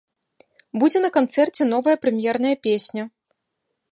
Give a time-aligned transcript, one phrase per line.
[0.83, 3.03] Будзе на канцэрце новая прэм'ерная песня.